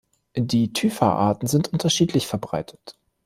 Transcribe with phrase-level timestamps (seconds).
[0.35, 2.97] Die "Typha"-Arten sind unterschiedlich verbreitet.